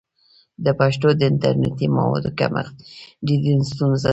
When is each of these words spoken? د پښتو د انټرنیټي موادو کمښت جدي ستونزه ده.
د 0.65 0.67
پښتو 0.79 1.07
د 1.15 1.21
انټرنیټي 1.31 1.87
موادو 1.97 2.29
کمښت 2.39 2.75
جدي 3.27 3.53
ستونزه 3.71 4.07
ده. 4.09 4.09